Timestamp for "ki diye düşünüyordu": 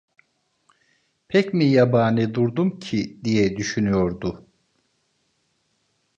2.79-4.47